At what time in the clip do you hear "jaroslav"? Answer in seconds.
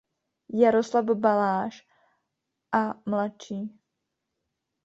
0.51-1.05